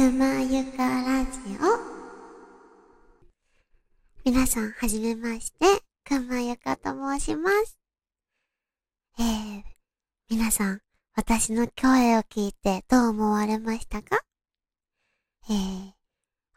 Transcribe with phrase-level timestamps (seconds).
[0.00, 1.30] くまゆかラジ
[1.60, 1.76] オ。
[4.24, 5.66] 皆さん、はじめまして、
[6.08, 7.78] くまゆかと申します。
[9.18, 9.62] えー、
[10.30, 10.80] 皆さん、
[11.14, 14.20] 私の声を聞いてどう思われましたか？
[15.50, 15.92] えー、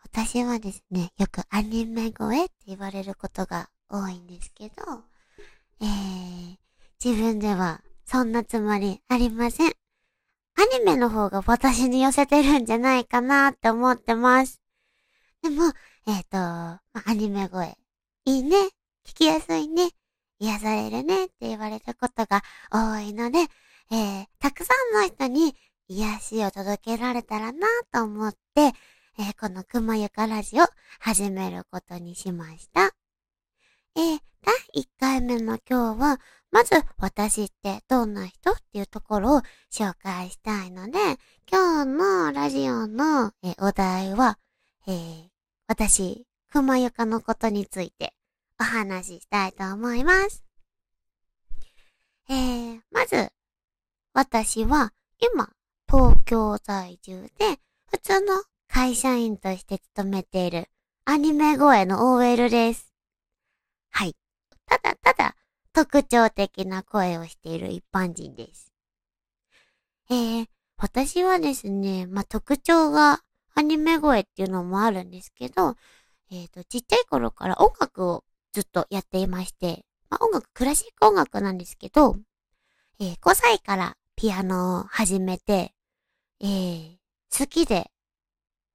[0.04, 4.74] 私はですね、よくアニメ声って言われることが多いんですけど、
[5.82, 6.56] えー、
[7.04, 9.74] 自分ではそんなつもりありません。
[10.56, 14.62] アニメの方が私に寄せてるんじゃないかなって思ってます。
[15.42, 15.64] でも、
[16.08, 17.78] えっ、ー、と、アニメ声、
[18.26, 18.58] いいね、
[19.06, 19.90] 聞きやすいね、
[20.40, 23.40] 癒されるねって言われることが多いので、
[23.92, 25.56] えー、たくさんの人に
[25.88, 28.74] 癒しを届けられたらなと思って、
[29.20, 30.66] えー、このくまゆかラジオ
[31.00, 32.96] 始めることにしました。
[33.96, 34.20] えー、
[34.74, 36.20] 第1回目の今日は、
[36.54, 41.00] まず私ってどんな人っていうところを紹介したいので、
[41.52, 44.38] 今日のラジオのえお題は、
[44.86, 45.24] えー、
[45.68, 48.14] 私、くまゆかのことについて
[48.62, 50.46] お話ししたいと思います。
[52.30, 53.32] えー、まず、
[54.14, 55.50] 私は今、
[55.88, 57.58] 東京在住で、
[57.90, 60.68] 普通の会社員として勤めている
[61.06, 62.94] アニメ声の OL です。
[63.90, 64.16] はい。
[64.68, 65.36] ただただ
[65.84, 68.72] 特徴的な声をしている一般人です。
[70.10, 70.46] えー、
[70.78, 73.20] 私はですね、まあ、特徴が
[73.54, 75.76] アニメ声っていうのもあるんですけど、
[76.32, 78.24] えっ、ー、と、ちっちゃい頃から音楽を
[78.54, 82.16] ずっとやっていまして、まあ、音楽、クラシック音楽なんですけど、
[83.02, 85.74] えー、5歳からピアノを始めて、
[86.40, 86.96] えー、
[87.38, 87.92] 好きで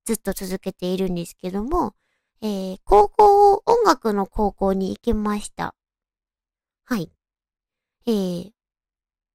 [0.04, 1.94] ずっと続けているんですけども、
[2.42, 5.74] えー、高校、音楽の高校に行きました。
[6.90, 7.10] はい。
[8.06, 8.50] えー、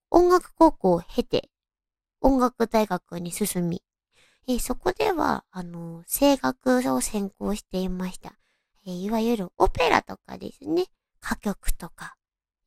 [0.10, 1.52] 音楽高校を経て、
[2.20, 3.84] 音楽大学に進み、
[4.48, 8.34] えー、そこでは、あの、声楽を専攻していました。
[8.88, 10.86] えー、いわゆるオペラとかですね、
[11.24, 12.16] 歌曲とか、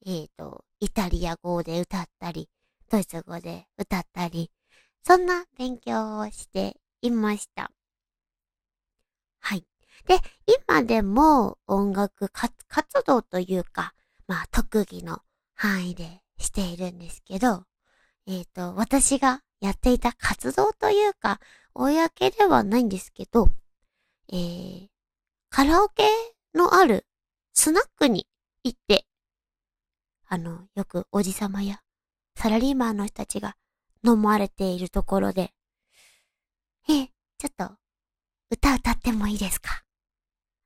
[0.07, 2.49] えっ、ー、と、イタリア語で歌ったり、
[2.89, 4.53] ドイツ語で歌ったり、
[5.03, 7.73] そんな勉強をしていました。
[9.41, 9.65] はい。
[10.07, 10.21] で、
[10.69, 12.53] 今でも音楽活
[13.05, 13.93] 動というか、
[14.27, 15.21] まあ特技の
[15.55, 17.65] 範囲でしているんですけど、
[18.27, 21.41] えっ、ー、と、私がやっていた活動というか、
[21.75, 23.49] 公ではないんですけど、
[24.33, 24.89] えー、
[25.51, 26.05] カラオケ
[26.55, 27.07] のある
[27.55, 28.27] スナックに
[28.65, 29.07] 行って、
[30.29, 31.81] あの、よくおじさまや
[32.35, 33.57] サラリーマンの人たちが
[34.05, 35.53] 飲まれているところで、
[36.89, 37.07] えー、
[37.39, 37.77] ちょっと、
[38.51, 39.83] 歌歌ってもいいですか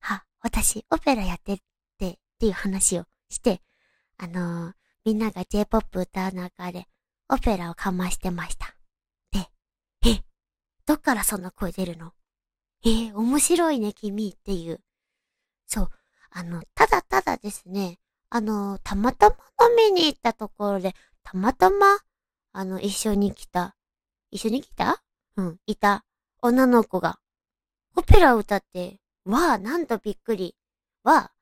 [0.01, 1.59] は、私、オペラやってっ
[1.99, 3.63] て、っていう話をして、
[4.19, 4.73] あのー、
[5.07, 6.87] みんなが J-POP 歌う中で、
[7.31, 8.77] オペラをかましてました。
[9.33, 9.49] で、
[10.05, 10.23] え
[10.85, 12.13] どっからそんな声出るの？
[12.85, 14.81] えー、面白いね、君っていう。
[15.67, 15.91] そう。
[16.31, 17.99] あの、ただただですね、
[18.29, 19.37] あの、たまたま
[19.69, 21.99] 飲みに行ったところで、たまたま、
[22.53, 23.77] あの、一緒に来た、
[24.31, 25.03] 一緒に来た？
[25.37, 26.05] うん、いた
[26.43, 27.21] 女の子が、
[27.95, 30.57] オペラを歌って、わあ、なんとびっくり。
[31.05, 31.33] わあ、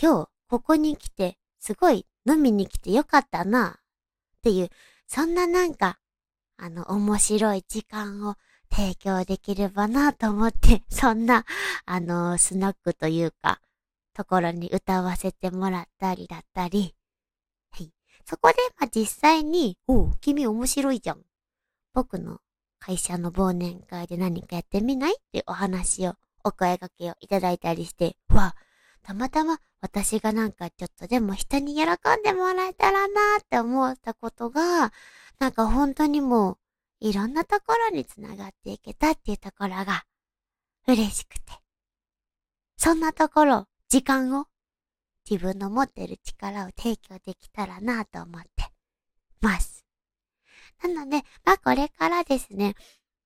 [0.00, 3.78] 今日、ここに来て、すごい飲みに来てよかったな、
[4.38, 4.70] っていう、
[5.06, 5.98] そんななんか、
[6.56, 8.36] あの、面白い時間を
[8.70, 11.44] 提供できればなと思って、 そんな、
[11.84, 13.60] あの、スナックというか、
[14.12, 16.94] ところに歌わせてもらったりだったり、
[17.70, 17.92] はい。
[18.24, 21.24] そこで、まあ、実際に、おう、君面白いじゃん。
[21.94, 22.40] 僕の
[22.78, 25.12] 会社の忘年会で何かやってみない？
[25.12, 26.14] っていうお話を、
[26.44, 28.54] お声掛けをいただいたりして、わ、
[29.08, 31.88] たまたま私がなんかちょっとでも人に喜ん
[32.22, 34.92] でもらえたらなーって思ったことが、
[35.38, 36.58] なんか本当にも
[37.00, 40.04] ういろんなところにつながっていけたっていうところが
[40.86, 41.40] 嬉しくて。
[42.76, 44.44] そんなところ、時間を
[45.28, 48.70] 自分の持ってる力を提供できたらなと思って
[49.40, 49.86] ます。
[50.82, 52.74] なので、まあこれからですね、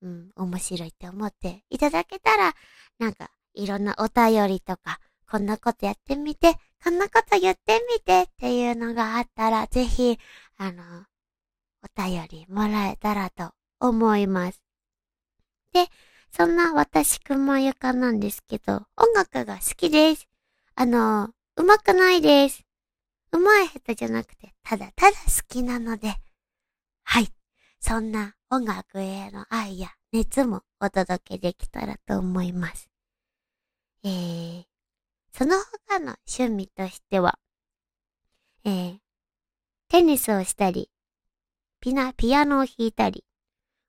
[0.01, 2.55] うん、面白いって思っていただけたら、
[3.01, 5.01] なんかいろんなお便りとか、
[5.33, 10.19] こんなことやってみて、こんなこと言ってみてっていうのがあったら、ぜひ、
[10.59, 10.83] あの、
[11.83, 14.61] お便りもらえたらと思います。
[15.73, 15.87] で、
[16.37, 20.29] そんな私くまゆかなんですけど、音楽が好きです。
[20.75, 22.67] あの、上手くないです。
[23.33, 25.17] 上手い下手じゃなくて、ただただ好
[25.49, 26.15] きなので、
[27.05, 27.29] はい。
[27.81, 32.93] そんな音楽への愛や熱もお届けできたらと思います。
[34.05, 34.42] えー、
[35.33, 35.57] その
[35.89, 37.39] 他の趣味としては、
[38.65, 38.97] えー、
[39.89, 40.91] テニスをしたり、
[41.81, 43.25] ピナ、ピアノを弾いたり、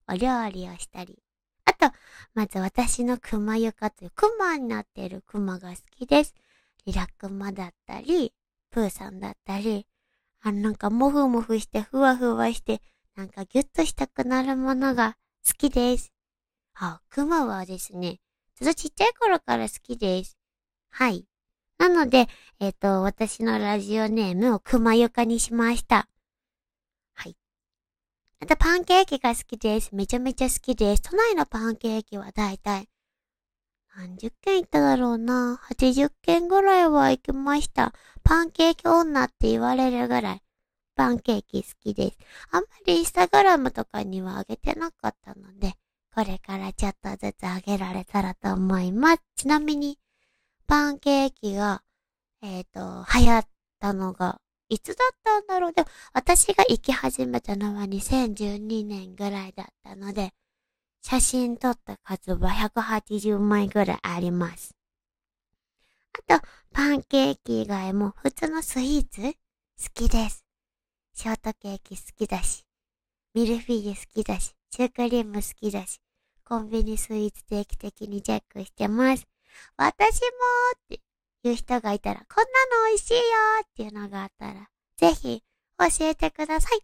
[0.07, 1.22] お料理をしたり、
[1.66, 1.94] あと、
[2.34, 6.34] まず私の熊床という熊になっている熊が好きです。
[6.86, 8.34] リラクマだったり、
[8.72, 9.86] プーさんだったり、
[10.42, 12.81] あなんかもふもふしてふわふわして、
[13.16, 16.12] なんかギュッとしたくなるものが好きです。
[16.75, 18.19] あ、熊はですね、
[18.56, 20.38] ずっとちっちゃい頃から好きです。
[20.90, 21.25] はい。
[21.83, 22.30] なので、
[22.62, 26.07] えっ、ー、と、私のラジオネームを熊床にしました。
[27.13, 27.35] はい。
[28.39, 29.94] あと、パンケーキが好きです。
[29.94, 31.01] めちゃめちゃ好きです。
[31.01, 32.88] 都内のパンケーキはだいたい、
[33.97, 35.59] 何十件行っただろうな。
[35.69, 37.94] 80件ぐらいは行きました。
[38.24, 40.41] パンケーキ女って言われるぐらい、
[40.95, 42.18] パンケーキ好きです。
[42.51, 45.74] あんまりインスタグラムとかにはあげてなかったので、
[46.15, 49.21] これからちょっとずつあげられたらと思います。
[49.35, 50.00] ちなみに、
[50.68, 51.83] パンケーキが、
[52.42, 53.48] えっ、ー、と、流行っ
[53.80, 54.39] たのが、
[54.69, 55.74] いつだったんだろう？
[55.74, 60.33] でも、私が行き始めたのは2012年ぐらいだったので、
[61.01, 64.75] 写真撮った数は180枚ぐらいあります。
[66.13, 69.38] あと、パンケーキ以外も普通のスイーツ好
[69.94, 70.45] きです。
[71.13, 72.66] ショートケーキ好きだし、
[73.33, 76.00] ミルフィーユ好きだし、シュークリーム好きだし、
[76.45, 79.27] コンビニスイーツ定期的にチェックしてます。
[79.78, 80.28] 私も
[80.76, 81.02] って
[81.44, 83.20] いう人がいたら、こんなの美味しいよ
[83.64, 85.44] っていうのがあったら、ぜひ
[85.78, 86.80] 教えてください。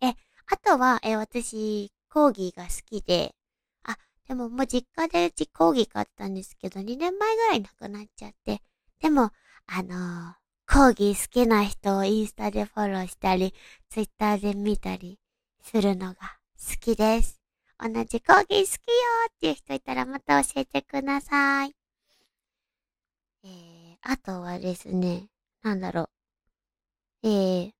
[0.00, 0.14] え、
[0.46, 3.34] あとは、え、私、コーギーが好きで、
[3.82, 3.96] あ、
[4.28, 8.60] でももう実家でうちコーギー買ったんですけど、2年前ぐらい亡くなっちゃって、
[9.00, 9.30] でも、
[9.66, 10.34] あのー、
[10.66, 13.54] コーギー好きな人をインスタでフォローしたり、
[13.90, 15.18] ツイッターで見たり
[15.62, 17.43] するのが好きです。
[17.78, 18.66] 同じ講義好きよ
[19.30, 21.74] っていう人いたらまた教えてください。
[23.44, 25.26] えー、あとはですね、
[25.62, 26.08] なんだろ
[27.22, 27.28] う。
[27.28, 27.72] えー、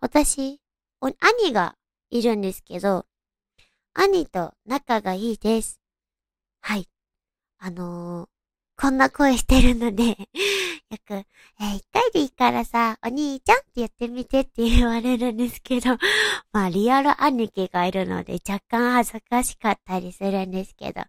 [0.00, 0.60] 私、
[1.00, 1.76] お、兄が
[2.10, 3.06] いるんですけど、
[3.94, 5.80] 兄と仲がいいです。
[6.60, 6.88] はい。
[7.58, 8.28] あのー、
[8.78, 10.10] こんな声してるので
[10.90, 15.96] よく、えー、一回でいいからさ、お兄ちゃんって言ってみてって言われるんですけど、
[16.52, 21.02] まあ、リアル兄貴がいるので若干恥ずかしかったりするんですけど、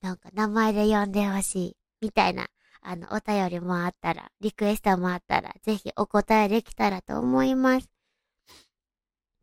[0.00, 2.48] なんか名前で呼んでほしい、みたいな、
[2.82, 7.88] あの、お便りもあったら、リクエストもあったら、ぜひお答えできたらと思います。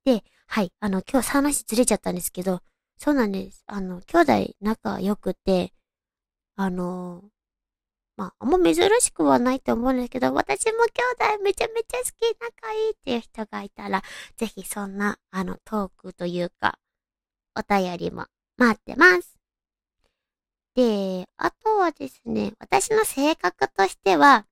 [0.06, 2.62] で、はい、あの、今日話ずれちゃったんですけど、
[2.98, 3.64] そうなんです。
[3.68, 5.74] あの、兄弟仲良くて、
[6.58, 7.26] あの
[8.18, 10.72] まあ、あんま珍しくはないと思うんですけど、私も
[11.20, 14.04] 兄弟めちゃめちゃ好き、仲いいっていう人がいたら、
[14.38, 16.80] ぜひそんな、あの、トークというか、
[17.56, 18.28] お便りも
[18.58, 19.36] 待ってます。
[20.76, 24.46] で、あとはですね、私の性格としては、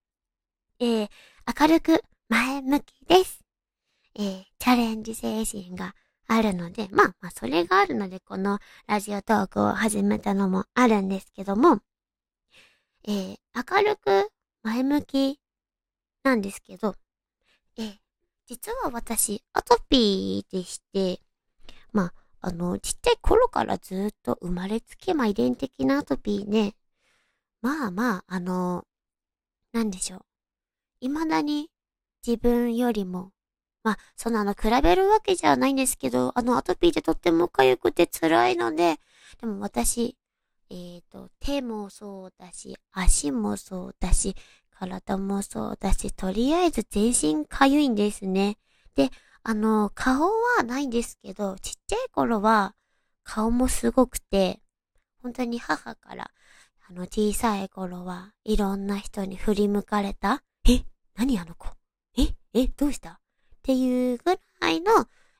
[0.79, 1.09] えー、
[1.59, 3.43] 明るく前向きです。
[4.15, 5.95] えー、チャレンジ精神が
[6.27, 11.79] あるので、まあ、まあ、それがあるので、このラジオトークを始めたのもあるんですけども、
[13.05, 14.31] えー、明るく
[14.63, 15.39] 前向き
[16.23, 16.95] なんですけど、
[17.77, 17.97] えー、
[18.45, 21.19] 実は私、アトピーでして、
[21.91, 26.75] まあ、あの、ちっちゃい頃からずっと生まれつき、ま、遺伝的なアトピーで、
[27.61, 28.85] まあまあ、あの、
[29.71, 30.21] なんでしょう。
[31.01, 31.69] 未だに
[32.25, 33.31] 自分よりも、
[33.83, 38.97] まあ、そのあの、比べるわけじゃないんですけど、あの、アトピーでとっても痒くて辛いので、
[39.41, 40.17] でも私、
[40.69, 44.35] えっ、ー、と、手もそうだし、足もそうだし、
[44.71, 48.57] 体もそうだし、とりあえず全身かゆいんですね。
[48.95, 49.09] で、
[49.43, 52.75] あの、顔はないんですけど、ちっちゃい頃は
[53.23, 54.61] 顔もすごくて、
[55.21, 56.31] 本当に母から、
[56.89, 60.43] あの、小さい頃はいろんな人に振り向かれた。
[60.67, 60.83] え
[61.15, 61.69] 何あの子？
[62.17, 63.11] ええどうした？
[63.11, 63.17] っ
[63.61, 64.91] ていうぐらいの、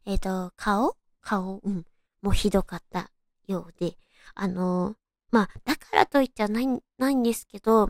[0.05, 0.95] えっ、ー、と、顔？
[1.21, 1.59] 顔？
[1.63, 1.86] うん。
[2.21, 3.12] もうひどかった
[3.48, 3.98] ようで、
[4.33, 4.95] あの、
[5.33, 6.67] まあ、だからといっちゃない、
[6.99, 7.89] ないんですけど、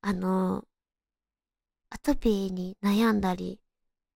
[0.00, 0.64] あの、
[1.88, 3.60] アトピーに悩んだり、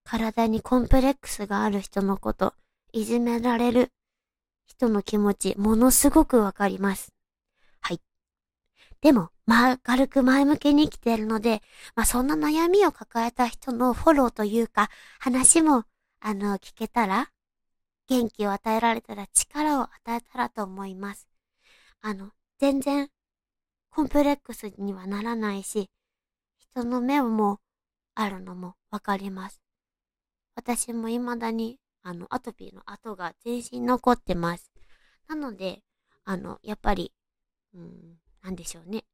[0.02, 2.52] 体にコンプレックスがある人のこと、
[2.92, 3.92] いじめられる
[4.66, 7.12] 人の気持ち、ものすごくわかります。
[7.80, 8.00] はい。
[9.00, 11.62] でも、まあ、軽く前向きに生きてるので、
[11.94, 14.90] まあ、そんな悩みを抱えた人のフォローというか、
[15.20, 15.84] 話も、
[16.18, 17.30] あの、聞けたら、
[18.08, 21.28] 元気を与えられたら、力を与えたらと思います。
[22.00, 23.08] あの、全然
[23.90, 25.90] コンプレックスにはならないし、
[26.58, 27.60] 人の目も
[28.14, 29.60] あるのもわかります。
[30.54, 34.70] 私も未だにあのアトピーの跡が全身残ってます。
[35.28, 35.82] なので、
[36.24, 37.12] あの、やっぱり、
[37.74, 39.04] うん、なんでしょうね。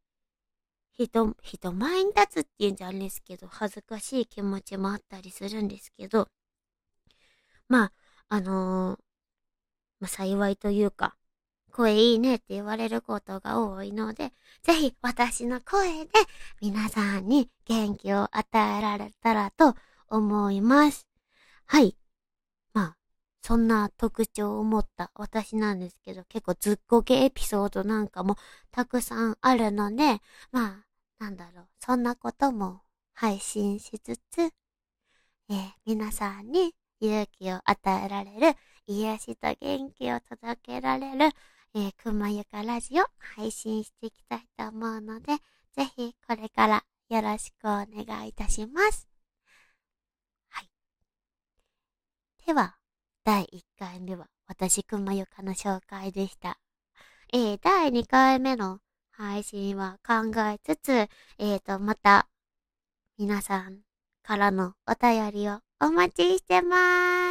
[0.92, 6.28] 人、人前に立つっていうんじゃあれですけど、恥ずかしい気持ちもあったりするんですけど、
[7.68, 7.92] まあ、
[8.28, 9.00] あのー、
[10.00, 11.16] まあ、幸いというか、
[11.70, 16.10] 声いいねって言われることが多いので、ぜひ私の声で
[16.60, 19.74] 皆さんに元気を与えられたらと
[20.08, 21.06] 思います。
[21.66, 21.96] はい。
[22.74, 22.96] まあ、
[23.42, 28.36] そんな特徴を持った私なんですけど、結構ずっこけエピソードなんかも
[28.70, 30.20] たくさんあるので、
[30.52, 30.86] まあ、
[31.18, 32.82] なんだろう、そんなことも
[33.14, 41.30] 配信しつつ、えー、皆さんに勇気を与えられる、癒しと元気を届けられる、
[41.72, 43.04] えー、くまゆかラジオ
[43.36, 45.36] 配信していきたいと思うので、
[45.76, 49.08] ぜひこれからよろしくお願いいたします。
[50.48, 50.68] はい。
[52.44, 52.76] では、
[53.24, 56.58] 第1回目は私くまゆかの紹介でした。
[57.32, 58.80] えー、第2回目の
[59.12, 60.90] 配信は考えつつ、
[61.38, 62.28] えーと、また、
[63.16, 63.78] 皆さん
[64.24, 67.29] からのお便りをお待ちしてまーす。